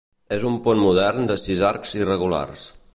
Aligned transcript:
És 0.37 0.45
un 0.51 0.55
pont 0.67 0.81
modern 0.85 1.29
de 1.33 1.37
sis 1.43 1.63
arcs 1.71 1.95
irregulars. 2.03 2.67